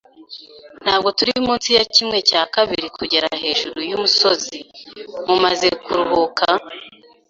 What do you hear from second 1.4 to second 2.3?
munsi ya kimwe